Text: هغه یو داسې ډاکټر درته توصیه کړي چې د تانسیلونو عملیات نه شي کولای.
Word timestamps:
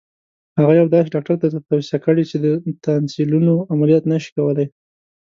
هغه 0.59 0.73
یو 0.79 0.87
داسې 0.93 1.07
ډاکټر 1.15 1.35
درته 1.41 1.57
توصیه 1.69 1.97
کړي 2.05 2.23
چې 2.29 2.37
د 2.39 2.45
تانسیلونو 2.85 3.53
عملیات 3.73 4.03
نه 4.11 4.17
شي 4.23 4.29
کولای. 4.37 4.67